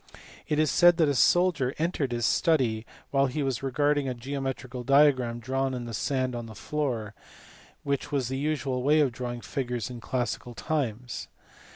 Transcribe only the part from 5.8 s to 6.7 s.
sand on the